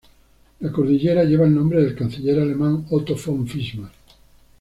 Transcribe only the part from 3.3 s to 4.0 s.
Bismarck.